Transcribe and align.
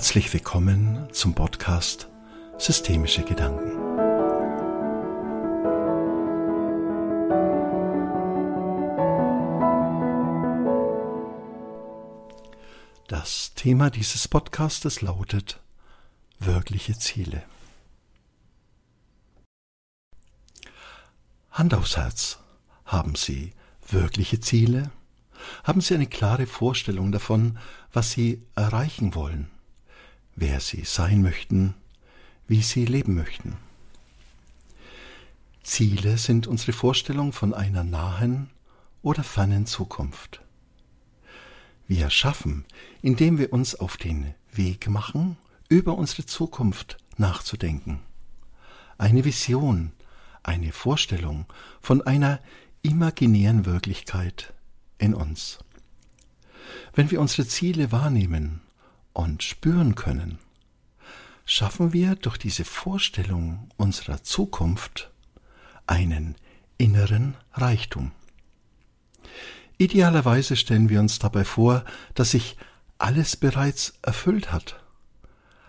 Herzlich 0.00 0.32
willkommen 0.32 1.08
zum 1.12 1.34
Podcast 1.34 2.08
Systemische 2.56 3.22
Gedanken. 3.22 3.76
Das 13.08 13.52
Thema 13.54 13.90
dieses 13.90 14.26
Podcastes 14.26 15.02
lautet 15.02 15.60
wirkliche 16.38 16.98
Ziele. 16.98 17.42
Hand 21.50 21.74
aufs 21.74 21.98
Herz. 21.98 22.38
Haben 22.86 23.16
Sie 23.16 23.52
wirkliche 23.86 24.40
Ziele? 24.40 24.90
Haben 25.62 25.82
Sie 25.82 25.92
eine 25.94 26.06
klare 26.06 26.46
Vorstellung 26.46 27.12
davon, 27.12 27.58
was 27.92 28.12
Sie 28.12 28.42
erreichen 28.54 29.14
wollen, 29.14 29.50
wer 30.40 30.58
Sie 30.58 30.84
sein 30.84 31.22
möchten, 31.22 31.74
wie 32.48 32.62
Sie 32.62 32.86
leben 32.86 33.14
möchten? 33.14 33.56
Ziele 35.62 36.16
sind 36.16 36.46
unsere 36.46 36.72
Vorstellung 36.72 37.32
von 37.32 37.54
einer 37.54 37.84
nahen 37.84 38.50
oder 39.02 39.22
fernen 39.22 39.66
Zukunft. 39.66 40.40
Wir 41.86 42.08
schaffen, 42.08 42.64
indem 43.02 43.38
wir 43.38 43.52
uns 43.52 43.74
auf 43.74 43.96
den 43.96 44.34
Weg 44.52 44.88
machen, 44.88 45.36
über 45.68 45.96
unsere 45.96 46.24
Zukunft 46.24 46.96
nachzudenken. 47.18 48.00
Eine 48.96 49.24
Vision, 49.24 49.92
eine 50.42 50.72
Vorstellung 50.72 51.44
von 51.82 52.02
einer 52.02 52.40
imaginären 52.82 53.66
Wirklichkeit 53.66 54.54
in 54.98 55.14
uns. 55.14 55.58
Wenn 56.94 57.10
wir 57.10 57.20
unsere 57.20 57.46
Ziele 57.46 57.92
wahrnehmen 57.92 58.62
und 59.20 59.42
spüren 59.42 59.94
können, 59.94 60.38
schaffen 61.44 61.92
wir 61.92 62.16
durch 62.16 62.36
diese 62.36 62.64
Vorstellung 62.64 63.70
unserer 63.76 64.22
Zukunft 64.22 65.10
einen 65.86 66.36
inneren 66.78 67.36
Reichtum. 67.52 68.12
Idealerweise 69.78 70.56
stellen 70.56 70.88
wir 70.88 71.00
uns 71.00 71.18
dabei 71.18 71.44
vor, 71.44 71.84
dass 72.14 72.32
sich 72.32 72.56
alles 72.98 73.36
bereits 73.36 73.94
erfüllt 74.02 74.52
hat, 74.52 74.82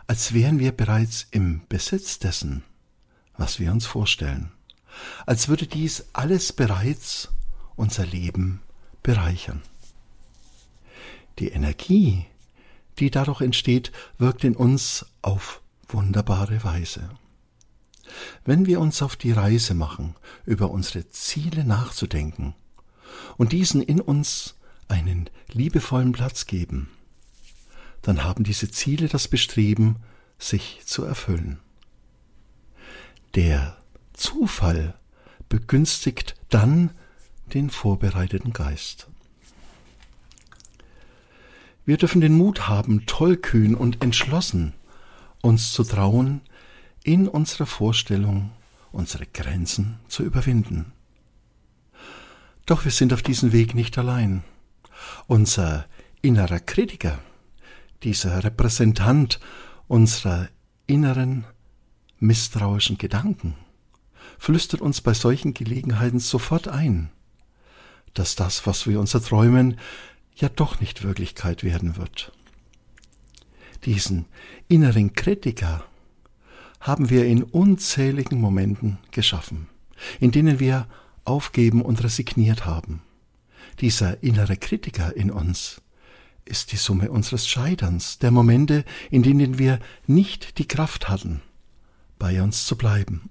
als 0.08 0.34
wären 0.34 0.60
wir 0.60 0.72
bereits 0.72 1.28
im 1.32 1.62
Besitz 1.70 2.20
dessen, 2.20 2.64
was 3.38 3.60
wir 3.60 3.72
uns 3.72 3.86
vorstellen 3.86 4.52
als 5.26 5.48
würde 5.48 5.68
dies 5.68 6.06
alles 6.14 6.54
bereits 6.54 7.30
unser 7.76 8.06
Leben 8.06 8.62
bereichern. 9.04 9.62
Die 11.40 11.50
Energie, 11.50 12.26
die 13.02 13.12
dadurch 13.12 13.42
entsteht, 13.42 13.92
wirkt 14.18 14.44
in 14.44 14.56
uns 14.56 15.06
auf 15.22 15.62
wunderbare 15.88 16.64
Weise. 16.64 17.10
Wenn 18.46 18.66
wir 18.66 18.80
uns 18.80 19.02
auf 19.02 19.16
die 19.16 19.32
Reise 19.32 19.74
machen, 19.74 20.16
über 20.46 20.72
unsere 20.72 21.10
Ziele 21.10 21.64
nachzudenken 21.64 22.56
und 23.38 23.52
diesen 23.52 23.82
in 23.82 24.00
uns 24.00 24.56
einen 24.88 25.30
liebevollen 25.52 26.12
Platz 26.12 26.46
geben, 26.46 26.90
dann 28.02 28.24
haben 28.24 28.44
diese 28.44 28.70
Ziele 28.70 29.08
das 29.08 29.28
Bestreben, 29.28 29.98
sich 30.38 30.82
zu 30.86 31.04
erfüllen. 31.04 31.60
Der 33.36 33.78
Zufall 34.14 34.96
begünstigt 35.50 36.36
dann 36.50 36.92
den 37.54 37.70
vorbereiteten 37.70 38.54
Geist. 38.54 39.08
Wir 41.92 41.98
dürfen 41.98 42.22
den 42.22 42.38
Mut 42.38 42.70
haben, 42.70 43.06
tollkühn 43.06 43.76
und 43.76 44.02
entschlossen 44.02 44.72
uns 45.42 45.74
zu 45.74 45.84
trauen, 45.84 46.40
in 47.04 47.28
unserer 47.28 47.66
Vorstellung 47.66 48.52
unsere 48.94 49.26
Grenzen 49.26 50.00
zu 50.08 50.24
überwinden. 50.24 50.94
Doch 52.66 52.86
wir 52.86 52.94
sind 52.94 53.12
auf 53.12 53.24
diesem 53.24 53.52
Weg 53.52 53.76
nicht 53.76 53.98
allein. 53.98 54.46
Unser 55.28 55.86
innerer 56.22 56.62
Kritiker, 56.62 57.20
dieser 58.04 58.42
Repräsentant 58.42 59.42
unserer 59.90 60.48
inneren 60.88 61.44
misstrauischen 62.20 63.00
Gedanken, 63.00 63.56
flüstert 64.40 64.80
uns 64.80 65.02
bei 65.02 65.14
solchen 65.14 65.54
Gelegenheiten 65.54 66.20
sofort 66.20 66.70
ein, 66.70 67.10
dass 68.14 68.38
das, 68.38 68.66
was 68.66 68.88
wir 68.88 68.98
uns 68.98 69.14
erträumen, 69.14 69.78
ja 70.36 70.50
doch 70.50 70.80
nicht 70.80 71.04
Wirklichkeit 71.04 71.64
werden 71.64 71.98
wird. 71.98 72.32
Diesen 73.86 74.26
inneren 74.68 75.14
Kritiker 75.14 75.84
haben 76.80 77.10
wir 77.10 77.26
in 77.26 77.44
unzähligen 77.44 78.40
Momenten 78.40 78.98
geschaffen, 79.12 79.68
in 80.20 80.32
denen 80.32 80.60
wir 80.60 80.88
aufgeben 81.26 81.82
und 81.82 82.04
resigniert 82.04 82.66
haben. 82.66 83.02
Dieser 83.80 84.22
innere 84.24 84.58
Kritiker 84.58 85.16
in 85.16 85.32
uns 85.32 85.82
ist 86.46 86.72
die 86.72 86.78
Summe 86.78 87.12
unseres 87.12 87.48
Scheiterns, 87.48 88.20
der 88.20 88.32
Momente, 88.32 88.84
in 89.10 89.24
denen 89.24 89.58
wir 89.58 89.80
nicht 90.08 90.58
die 90.58 90.68
Kraft 90.68 91.08
hatten, 91.08 91.42
bei 92.20 92.42
uns 92.42 92.66
zu 92.66 92.76
bleiben. 92.76 93.30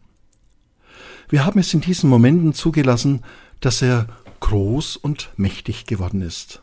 Wir 1.29 1.45
haben 1.45 1.61
es 1.61 1.75
in 1.75 1.81
diesen 1.81 2.11
Momenten 2.11 2.55
zugelassen, 2.55 3.23
dass 3.61 3.83
er 3.83 4.09
groß 4.41 4.97
und 4.97 5.31
mächtig 5.37 5.87
geworden 5.87 6.23
ist. 6.23 6.63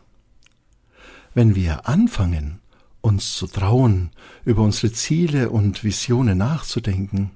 Wenn 1.38 1.53
wir 1.53 1.88
anfangen, 1.88 2.62
uns 3.02 3.36
zu 3.36 3.46
trauen, 3.46 4.09
über 4.44 4.64
unsere 4.64 4.92
Ziele 4.92 5.52
und 5.52 5.84
Visionen 5.84 6.40
nachzudenken, 6.40 7.30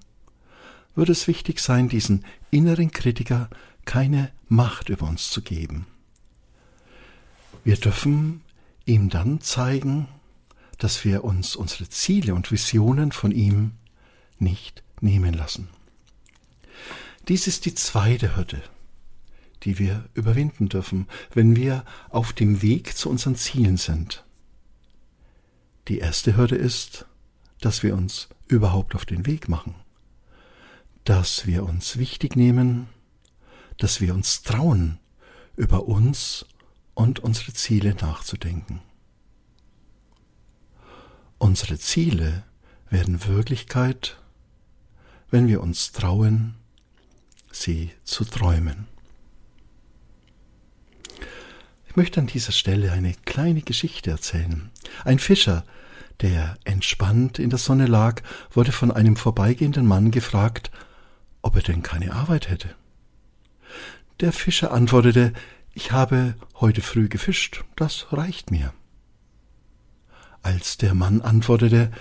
wird 0.96 1.10
es 1.10 1.28
wichtig 1.28 1.60
sein, 1.60 1.88
diesen 1.88 2.26
inneren 2.50 2.90
Kritiker 2.90 3.48
keine 3.86 4.32
Macht 4.50 4.90
über 4.90 5.08
uns 5.08 5.30
zu 5.30 5.44
geben. 5.44 5.86
Wir 7.64 7.76
dürfen 7.76 8.42
ihm 8.86 9.10
dann 9.10 9.40
zeigen, 9.40 10.08
dass 10.80 11.06
wir 11.06 11.24
uns 11.24 11.56
unsere 11.56 11.88
Ziele 11.88 12.34
und 12.34 12.52
Visionen 12.52 13.12
von 13.12 13.30
ihm 13.30 13.74
nicht 14.40 14.82
nehmen 15.00 15.36
lassen. 15.36 15.68
Dies 17.28 17.46
ist 17.46 17.66
die 17.66 17.76
zweite 17.76 18.36
Hürde, 18.36 18.64
die 19.64 19.80
wir 19.80 20.06
überwinden 20.14 20.70
dürfen, 20.70 21.08
wenn 21.34 21.56
wir 21.56 21.86
auf 22.10 22.34
dem 22.34 22.62
Weg 22.62 22.96
zu 22.98 23.10
unseren 23.10 23.36
Zielen 23.36 23.78
sind. 23.78 24.26
Die 25.88 26.00
erste 26.00 26.38
Hürde 26.38 26.56
ist, 26.56 27.06
dass 27.60 27.84
wir 27.84 27.96
uns 27.96 28.30
überhaupt 28.48 28.96
auf 28.96 29.06
den 29.06 29.26
Weg 29.26 29.50
machen, 29.50 29.76
dass 31.04 31.46
wir 31.46 31.64
uns 31.64 31.98
wichtig 31.98 32.36
nehmen, 32.36 32.90
dass 33.78 34.02
wir 34.02 34.14
uns 34.14 34.44
trauen, 34.44 35.00
über 35.56 35.88
uns 35.88 36.46
und 36.94 37.20
unsere 37.20 37.54
Ziele 37.54 37.96
nachzudenken. 37.96 38.82
Unsere 41.38 41.80
Ziele 41.80 42.44
werden 42.90 43.26
Wirklichkeit, 43.26 44.22
wenn 45.32 45.48
wir 45.48 45.62
uns 45.62 45.92
trauen, 45.92 46.56
sie 47.52 47.92
zu 48.04 48.26
träumen. 48.26 48.91
Ich 51.92 51.98
möchte 51.98 52.22
an 52.22 52.28
dieser 52.28 52.54
Stelle 52.54 52.94
eine 52.94 53.14
kleine 53.26 53.64
Geschichte 53.64 54.12
erzählen. 54.12 54.72
Ein 55.04 55.20
Fischer, 55.20 55.66
der 56.22 56.58
entspannt 56.64 57.38
in 57.38 57.50
der 57.50 57.60
Sonne 57.60 57.86
lag, 57.86 58.22
wurde 58.50 58.72
von 58.72 58.92
einem 58.92 59.18
vorbeigehenden 59.18 59.86
Mann 59.86 60.10
gefragt, 60.10 60.72
ob 61.42 61.58
er 61.58 61.64
denn 61.64 61.84
keine 61.84 62.14
Arbeit 62.14 62.50
hätte. 62.50 62.70
Der 64.22 64.32
Fischer 64.32 64.72
antwortete, 64.72 65.34
ich 65.74 65.92
habe 65.92 66.36
heute 66.62 66.82
früh 66.82 67.10
gefischt, 67.10 67.66
das 67.76 68.14
reicht 68.14 68.52
mir. 68.52 68.74
Als 70.44 70.78
der 70.78 70.94
Mann 70.94 71.20
antwortete, 71.20 71.92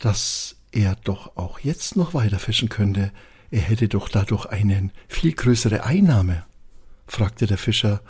dass 0.00 0.56
er 0.70 0.96
doch 0.96 1.38
auch 1.38 1.60
jetzt 1.60 1.96
noch 1.96 2.12
weiter 2.12 2.38
fischen 2.38 2.68
könnte, 2.68 3.10
er 3.50 3.62
hätte 3.62 3.88
doch 3.88 4.10
dadurch 4.10 4.44
eine 4.44 4.90
viel 5.08 5.32
größere 5.32 5.82
Einnahme, 5.82 6.44
fragte 7.06 7.46
der 7.46 7.56
Fischer, 7.56 8.02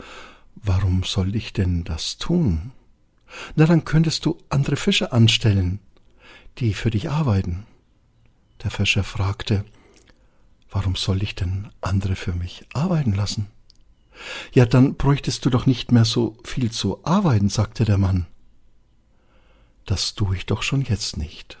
warum 0.55 1.03
soll 1.03 1.35
ich 1.35 1.53
denn 1.53 1.83
das 1.83 2.17
tun? 2.17 2.71
Na, 3.55 3.65
dann 3.65 3.85
könntest 3.85 4.25
du 4.25 4.37
andere 4.49 4.75
Fischer 4.75 5.13
anstellen, 5.13 5.79
die 6.57 6.73
für 6.73 6.89
dich 6.89 7.09
arbeiten. 7.09 7.65
Der 8.63 8.71
Fischer 8.71 9.03
fragte, 9.03 9.65
warum 10.69 10.95
soll 10.95 11.21
ich 11.23 11.35
denn 11.35 11.69
andere 11.81 12.15
für 12.15 12.33
mich 12.33 12.65
arbeiten 12.73 13.13
lassen? 13.13 13.47
Ja, 14.53 14.65
dann 14.65 14.95
bräuchtest 14.95 15.45
du 15.45 15.49
doch 15.49 15.65
nicht 15.65 15.91
mehr 15.91 16.05
so 16.05 16.37
viel 16.43 16.71
zu 16.71 17.03
arbeiten, 17.03 17.49
sagte 17.49 17.83
der 17.83 17.97
Mann. 17.97 18.27
Das 19.85 20.15
tue 20.15 20.35
ich 20.35 20.45
doch 20.45 20.63
schon 20.63 20.81
jetzt 20.81 21.17
nicht, 21.17 21.57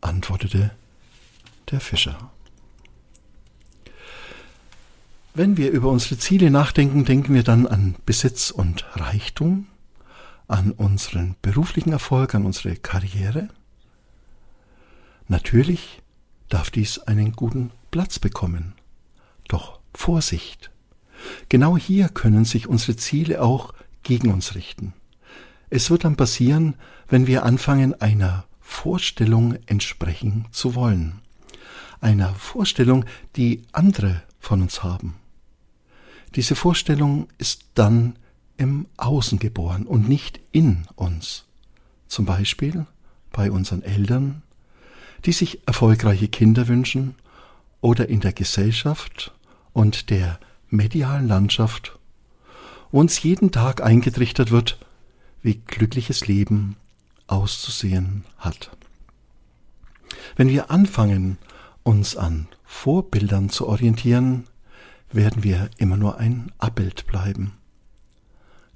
antwortete 0.00 0.74
der 1.70 1.80
Fischer. 1.80 2.30
Wenn 5.34 5.56
wir 5.56 5.70
über 5.72 5.90
unsere 5.90 6.16
Ziele 6.16 6.50
nachdenken, 6.50 7.04
denken 7.04 7.34
wir 7.34 7.42
dann 7.42 7.66
an 7.66 7.96
Besitz 8.06 8.50
und 8.50 8.86
Reichtum, 8.94 9.66
an 10.46 10.70
unseren 10.70 11.34
beruflichen 11.42 11.92
Erfolg, 11.92 12.34
an 12.34 12.46
unsere 12.46 12.76
Karriere, 12.76 13.48
Natürlich 15.28 16.02
darf 16.48 16.70
dies 16.70 16.98
einen 16.98 17.32
guten 17.32 17.70
Platz 17.90 18.18
bekommen. 18.18 18.74
Doch 19.48 19.80
Vorsicht! 19.94 20.70
Genau 21.48 21.78
hier 21.78 22.08
können 22.08 22.44
sich 22.44 22.66
unsere 22.66 22.96
Ziele 22.96 23.40
auch 23.40 23.72
gegen 24.02 24.30
uns 24.32 24.54
richten. 24.54 24.92
Es 25.70 25.90
wird 25.90 26.04
dann 26.04 26.16
passieren, 26.16 26.76
wenn 27.08 27.26
wir 27.26 27.44
anfangen, 27.44 27.98
einer 28.00 28.44
Vorstellung 28.60 29.56
entsprechen 29.66 30.46
zu 30.50 30.74
wollen. 30.74 31.20
Einer 32.00 32.34
Vorstellung, 32.34 33.06
die 33.36 33.62
andere 33.72 34.22
von 34.38 34.60
uns 34.60 34.82
haben. 34.82 35.14
Diese 36.34 36.56
Vorstellung 36.56 37.28
ist 37.38 37.64
dann 37.74 38.16
im 38.56 38.86
Außen 38.96 39.38
geboren 39.38 39.86
und 39.86 40.08
nicht 40.08 40.40
in 40.52 40.86
uns. 40.96 41.44
Zum 42.08 42.24
Beispiel 42.24 42.86
bei 43.32 43.50
unseren 43.50 43.82
Eltern, 43.82 44.42
die 45.24 45.32
sich 45.32 45.66
erfolgreiche 45.66 46.28
Kinder 46.28 46.68
wünschen 46.68 47.14
oder 47.80 48.08
in 48.08 48.20
der 48.20 48.32
Gesellschaft 48.32 49.32
und 49.72 50.10
der 50.10 50.38
medialen 50.70 51.28
Landschaft, 51.28 51.98
wo 52.90 53.00
uns 53.00 53.22
jeden 53.22 53.50
Tag 53.50 53.82
eingetrichtert 53.82 54.50
wird, 54.50 54.78
wie 55.42 55.56
glückliches 55.66 56.26
Leben 56.26 56.76
auszusehen 57.26 58.24
hat. 58.38 58.70
Wenn 60.36 60.48
wir 60.48 60.70
anfangen, 60.70 61.38
uns 61.82 62.16
an 62.16 62.48
Vorbildern 62.64 63.50
zu 63.50 63.68
orientieren, 63.68 64.46
werden 65.12 65.44
wir 65.44 65.70
immer 65.78 65.96
nur 65.96 66.18
ein 66.18 66.52
Abbild 66.58 67.06
bleiben. 67.06 67.56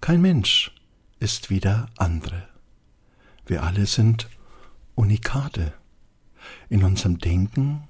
Kein 0.01 0.21
Mensch 0.21 0.73
ist 1.19 1.51
wie 1.51 1.61
der 1.61 1.89
andere. 1.97 2.49
Wir 3.47 3.63
alle 3.63 3.87
sind 3.87 4.29
Unikate 4.95 5.73
in 6.69 6.85
unserem 6.85 7.19
Denken, 7.19 7.89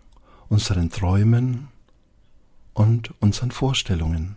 unseren 0.48 0.90
Träumen 0.90 1.68
und 2.74 3.12
unseren 3.20 3.50
Vorstellungen. 3.50 4.36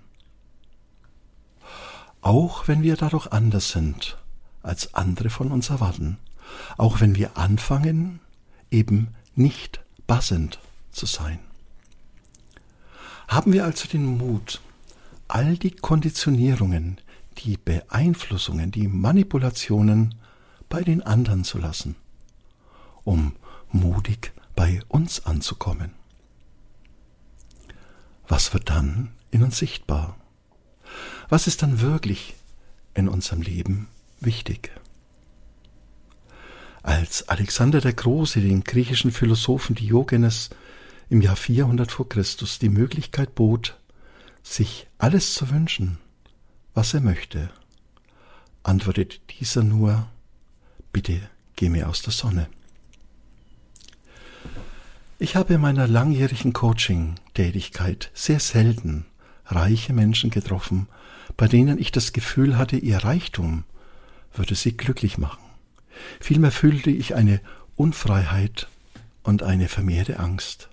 Auch 2.22 2.68
wenn 2.68 2.84
wir 2.84 2.98
dadurch 2.98 3.28
anders 3.28 3.70
sind, 3.70 4.18
als 4.62 4.94
andere 4.94 5.30
von 5.30 5.52
uns 5.52 5.70
erwarten, 5.70 6.18
auch 6.78 7.00
wenn 7.02 7.16
wir 7.16 7.38
anfangen, 7.38 8.20
eben 8.70 9.16
nicht 9.36 9.82
passend 10.08 10.60
zu 10.92 11.06
sein. 11.06 11.40
Haben 13.32 13.54
wir 13.54 13.64
also 13.64 13.88
den 13.88 14.18
Mut, 14.18 14.60
all 15.30 15.56
die 15.56 15.72
Konditionierungen, 15.72 17.00
die 17.38 17.56
Beeinflussungen, 17.56 18.72
die 18.72 18.90
Manipulationen 18.90 20.16
bei 20.68 20.82
den 20.84 21.02
anderen 21.02 21.46
zu 21.46 21.58
lassen, 21.58 21.96
um 23.06 23.32
mutig 23.70 24.34
bei 24.54 24.82
uns 24.90 25.26
anzukommen. 25.26 25.94
Was 28.28 28.54
wird 28.54 28.70
dann 28.70 29.14
in 29.32 29.44
uns 29.44 29.58
sichtbar? 29.58 30.18
Was 31.30 31.48
ist 31.48 31.62
dann 31.62 31.80
wirklich 31.80 32.36
in 32.96 33.08
unserem 33.08 33.42
Leben 33.42 33.88
wichtig? 34.20 34.72
Als 36.84 37.30
Alexander 37.30 37.80
der 37.80 37.94
Große 37.94 38.42
den 38.42 38.66
griechischen 38.66 39.14
Philosophen 39.14 39.76
Diogenes 39.76 40.50
im 41.12 41.20
Jahr 41.20 41.36
400 41.36 41.92
vor 41.92 42.08
Christus 42.08 42.58
die 42.58 42.70
Möglichkeit 42.70 43.36
bot, 43.36 43.78
sich 44.44 44.88
alles 44.98 45.34
zu 45.34 45.50
wünschen, 45.50 45.98
was 46.74 46.94
er 46.94 47.02
möchte, 47.02 47.50
antwortet 48.64 49.20
dieser 49.30 49.62
nur, 49.62 50.08
bitte 50.94 51.20
geh 51.58 51.68
mir 51.68 51.90
aus 51.90 52.02
der 52.02 52.14
Sonne. 52.14 52.48
Ich 55.20 55.36
habe 55.36 55.56
in 55.56 55.62
meiner 55.62 55.86
langjährigen 55.86 56.54
Coaching-Tätigkeit 56.54 58.10
sehr 58.14 58.40
selten 58.40 59.06
reiche 59.46 59.92
Menschen 59.92 60.30
getroffen, 60.30 60.88
bei 61.36 61.50
denen 61.50 61.78
ich 61.78 61.92
das 61.92 62.14
Gefühl 62.14 62.58
hatte, 62.58 62.78
ihr 62.78 63.00
Reichtum 63.00 63.66
würde 64.34 64.56
sie 64.56 64.78
glücklich 64.78 65.18
machen. 65.18 65.44
Vielmehr 66.22 66.52
fühlte 66.52 66.90
ich 66.90 67.16
eine 67.16 67.42
Unfreiheit 67.76 68.70
und 69.24 69.44
eine 69.44 69.68
vermehrte 69.68 70.18
Angst. 70.18 70.71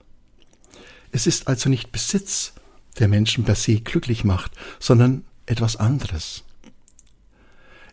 Es 1.12 1.26
ist 1.26 1.48
also 1.48 1.68
nicht 1.68 1.92
Besitz, 1.92 2.52
der 2.98 3.08
Menschen 3.08 3.44
per 3.44 3.54
se 3.54 3.80
glücklich 3.80 4.24
macht, 4.24 4.52
sondern 4.78 5.24
etwas 5.46 5.76
anderes. 5.76 6.44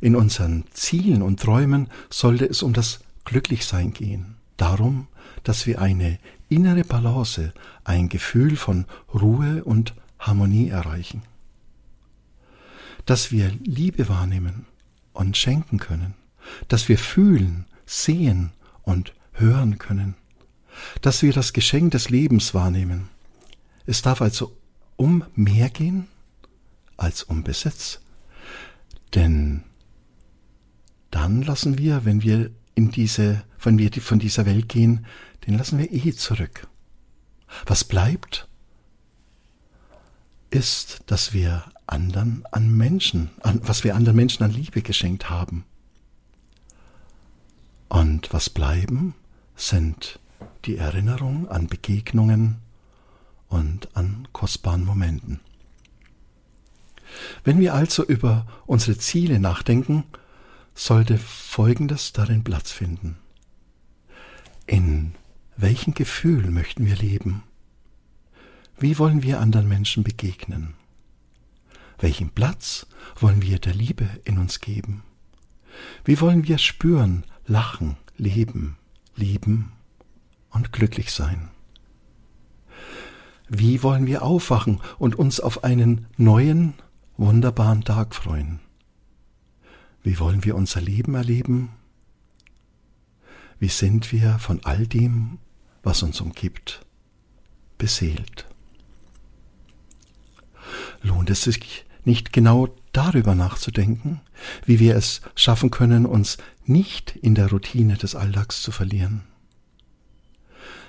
In 0.02 0.16
unseren 0.16 0.66
Zielen 0.72 1.22
und 1.22 1.40
Träumen 1.40 1.90
sollte 2.10 2.46
es 2.46 2.62
um 2.64 2.74
das 2.74 3.00
Glücklichsein 3.24 3.94
gehen, 3.94 4.36
darum, 4.58 5.08
dass 5.44 5.66
wir 5.66 5.82
eine 5.82 6.20
innere 6.50 6.84
Balance, 6.84 7.54
ein 7.84 8.10
Gefühl 8.10 8.56
von 8.56 8.86
Ruhe 9.14 9.64
und 9.64 9.94
Harmonie 10.20 10.70
erreichen. 10.70 11.24
Dass 13.06 13.32
wir 13.32 13.52
Liebe 13.64 14.10
wahrnehmen 14.10 14.66
und 15.14 15.38
schenken 15.38 15.80
können, 15.80 16.14
dass 16.68 16.90
wir 16.90 16.98
fühlen, 16.98 17.66
sehen 17.86 18.52
und 18.84 19.14
hören 19.34 19.78
können, 19.78 20.16
dass 21.02 21.22
wir 21.22 21.34
das 21.34 21.54
Geschenk 21.54 21.92
des 21.92 22.10
Lebens 22.10 22.54
wahrnehmen. 22.54 23.10
Es 23.86 24.02
darf 24.02 24.22
also 24.22 24.56
um 24.96 25.24
mehr 25.36 25.70
gehen 25.70 26.08
als 26.98 27.24
um 27.24 27.44
Besitz. 27.44 28.00
Denn 29.14 29.64
dann 31.12 31.42
lassen 31.42 31.78
wir, 31.78 32.06
wenn 32.06 32.24
wir 32.24 32.52
in 32.74 32.92
diese, 32.92 33.44
wenn 33.62 33.78
wir 33.78 33.92
von 34.02 34.20
dieser 34.20 34.46
Welt 34.46 34.70
gehen, 34.70 35.06
den 35.48 35.58
lassen 35.58 35.78
wir 35.78 35.92
eh 35.92 36.14
zurück. 36.14 36.68
Was 37.66 37.84
bleibt, 37.84 38.48
ist, 40.50 41.02
dass 41.06 41.34
wir 41.34 41.66
anderen 41.88 42.44
an 42.52 42.76
Menschen, 42.76 43.30
an, 43.42 43.62
was 43.64 43.84
wir 43.84 43.96
anderen 43.96 44.16
Menschen 44.16 44.44
an 44.44 44.52
Liebe 44.52 44.82
geschenkt 44.82 45.30
haben. 45.30 45.66
Und 47.88 48.34
was 48.34 48.50
bleiben, 48.50 49.14
sind 49.56 50.20
die 50.66 50.78
Erinnerungen 50.78 51.48
an 51.48 51.68
Begegnungen 51.68 52.58
und 53.48 53.96
an 53.96 54.28
kostbaren 54.34 54.84
Momenten. 54.84 55.40
Wenn 57.44 57.60
wir 57.60 57.74
also 57.74 58.04
über 58.04 58.46
unsere 58.66 58.98
Ziele 58.98 59.40
nachdenken, 59.40 60.04
sollte 60.74 61.18
Folgendes 61.18 62.12
darin 62.12 62.44
Platz 62.44 62.72
finden. 62.72 63.18
In 64.68 65.14
welchem 65.56 65.94
Gefühl 65.94 66.50
möchten 66.52 66.86
wir 66.86 66.96
leben? 66.96 67.44
Wie 68.78 69.00
wollen 69.00 69.24
wir 69.24 69.40
anderen 69.40 69.70
Menschen 69.70 70.04
begegnen? 70.04 70.74
Welchen 72.00 72.30
Platz 72.30 72.88
wollen 73.18 73.42
wir 73.42 73.60
der 73.60 73.74
Liebe 73.74 74.10
in 74.26 74.38
uns 74.38 74.60
geben? 74.60 75.04
Wie 76.04 76.20
wollen 76.20 76.46
wir 76.46 76.58
spüren, 76.58 77.24
lachen, 77.46 77.96
leben, 78.18 78.78
lieben 79.16 79.72
und 80.56 80.72
glücklich 80.72 81.12
sein? 81.12 81.50
Wie 83.48 83.84
wollen 83.84 84.08
wir 84.08 84.24
aufwachen 84.24 84.82
und 84.98 85.16
uns 85.16 85.40
auf 85.40 85.64
einen 85.64 86.08
neuen, 86.18 86.74
wunderbaren 87.18 87.84
Tag 87.84 88.16
freuen? 88.16 88.60
Wie 90.02 90.20
wollen 90.20 90.44
wir 90.44 90.56
unser 90.56 90.82
Leben 90.82 91.14
erleben? 91.14 91.70
Wie 93.60 93.68
sind 93.68 94.12
wir 94.12 94.40
von 94.40 94.62
all 94.64 94.88
dem, 94.88 95.38
was 95.84 96.02
uns 96.02 96.22
umgibt, 96.22 96.86
beseelt? 97.78 98.48
Lohnt 101.02 101.30
es 101.30 101.44
sich 101.44 101.86
nicht 102.04 102.34
genau 102.34 102.70
darüber 102.94 103.36
nachzudenken, 103.36 104.22
wie 104.66 104.80
wir 104.80 104.96
es 104.96 105.22
schaffen 105.36 105.70
können, 105.70 106.06
uns 106.06 106.38
nicht 106.66 107.16
in 107.16 107.36
der 107.36 107.50
Routine 107.50 107.96
des 107.96 108.16
Alltags 108.16 108.62
zu 108.62 108.72
verlieren? 108.72 109.24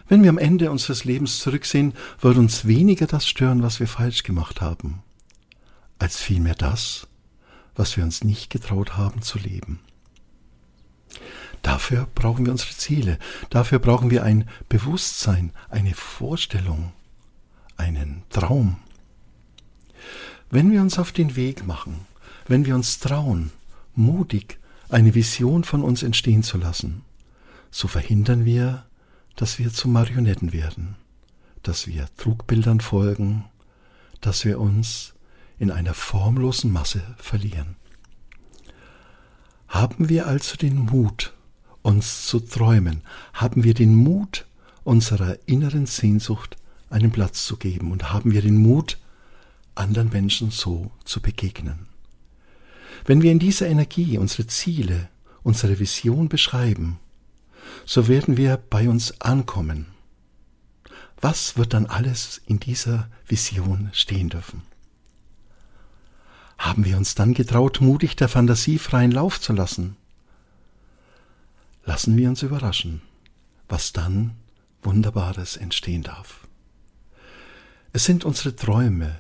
Wenn 0.09 0.23
wir 0.23 0.31
am 0.31 0.39
Ende 0.39 0.71
unseres 0.71 1.05
Lebens 1.05 1.41
zurücksehen, 1.41 1.95
wird 2.21 2.37
uns 2.37 2.67
weniger 2.67 3.07
das 3.07 3.27
stören, 3.27 3.63
was 3.63 3.81
wir 3.81 3.89
falsch 3.89 4.23
gemacht 4.23 4.61
haben, 4.61 5.03
als 5.99 6.21
vielmehr 6.21 6.55
das, 6.55 7.09
was 7.75 7.97
wir 7.97 8.05
uns 8.05 8.23
nicht 8.23 8.51
getraut 8.51 8.97
haben 8.97 9.23
zu 9.23 9.39
leben. 9.39 9.81
Dafür 11.63 12.07
brauchen 12.15 12.47
wir 12.47 12.53
unsere 12.53 12.77
Ziele, 12.77 13.19
dafür 13.51 13.81
brauchen 13.81 14.11
wir 14.11 14.23
ein 14.23 14.49
Bewusstsein, 14.69 15.53
eine 15.69 15.95
Vorstellung, 15.95 16.93
einen 17.77 18.23
Traum. 18.31 18.77
Wenn 20.51 20.71
wir 20.71 20.81
uns 20.81 20.99
auf 21.01 21.11
den 21.11 21.35
Weg 21.35 21.67
machen, 21.67 22.07
wenn 22.47 22.65
wir 22.65 22.77
uns 22.77 23.01
trauen, 23.01 23.51
mutig 23.97 24.61
eine 24.89 25.15
Vision 25.17 25.65
von 25.65 25.83
uns 25.83 26.05
entstehen 26.05 26.45
zu 26.45 26.59
lassen, 26.59 27.03
so 27.73 27.89
verhindern 27.89 28.45
wir, 28.45 28.86
dass 29.37 29.59
wir 29.59 29.73
zu 29.73 29.88
Marionetten 29.88 30.52
werden, 30.52 30.97
dass 31.62 31.87
wir 31.87 32.09
Trugbildern 32.16 32.81
folgen, 32.81 33.45
dass 34.21 34.45
wir 34.45 34.59
uns 34.59 35.14
in 35.59 35.71
einer 35.71 35.95
formlosen 35.95 36.73
Masse 36.73 37.02
verlieren. 37.19 37.76
Haben 39.69 40.09
wir 40.09 40.26
also 40.26 40.57
den 40.57 40.76
Mut, 40.76 41.33
uns 41.83 42.26
zu 42.26 42.40
träumen? 42.40 43.02
Haben 43.33 43.64
wir 43.64 43.75
den 43.75 43.95
Mut, 43.95 44.47
unserer 44.85 45.37
inneren 45.47 45.87
Sehnsucht 45.87 46.57
einen 46.90 47.11
Platz 47.11 47.45
zu 47.45 47.57
geben 47.57 47.93
und 47.93 48.12
haben 48.12 48.33
wir 48.33 48.43
den 48.43 48.57
Mut, 48.57 48.99
anderen 49.75 50.11
Menschen 50.11 50.50
so 50.50 50.90
zu 51.05 51.21
begegnen. 51.21 51.87
Wenn 53.05 53.23
wir 53.23 53.31
in 53.31 53.38
dieser 53.38 53.66
Energie 53.66 54.19
unsere 54.19 54.47
Ziele, 54.47 55.09
unsere 55.43 55.78
Vision 55.78 56.28
beschreiben, 56.28 56.99
so 57.85 58.08
werden 58.08 58.37
wir 58.37 58.56
bei 58.56 58.88
uns 58.88 59.20
ankommen. 59.20 59.87
Was 61.20 61.56
wird 61.56 61.73
dann 61.73 61.87
alles 61.87 62.40
in 62.46 62.61
dieser 62.61 63.08
Vision 63.26 63.90
stehen 63.92 64.28
dürfen? 64.28 64.62
Haben 66.58 66.85
wir 66.85 66.96
uns 66.96 67.14
dann 67.14 67.35
getraut, 67.35 67.80
mutig 67.80 68.16
der 68.16 68.28
Fantasie 68.28 68.78
freien 68.78 69.12
Lauf 69.12 69.40
zu 69.40 69.52
lassen? 69.52 69.96
Lassen 71.85 72.16
wir 72.16 72.28
uns 72.28 72.42
überraschen, 72.42 73.02
was 73.68 73.92
dann 73.92 74.32
Wunderbares 74.82 75.56
entstehen 75.56 76.02
darf. 76.02 76.46
Es 77.92 78.04
sind 78.04 78.25
unsere 78.25 78.54
Träume 78.54 79.16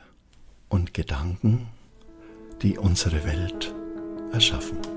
und 0.68 0.94
Gedanken, 0.94 1.68
die 2.62 2.78
unsere 2.78 3.24
Welt 3.24 3.74
erschaffen. 4.32 4.95